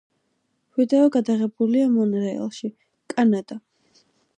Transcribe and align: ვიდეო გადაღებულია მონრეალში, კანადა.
ვიდეო 0.77 1.11
გადაღებულია 1.17 1.93
მონრეალში, 1.99 2.75
კანადა. 3.15 3.65